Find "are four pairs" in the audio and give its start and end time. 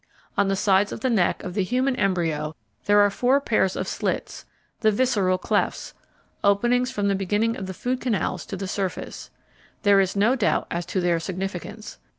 3.01-3.75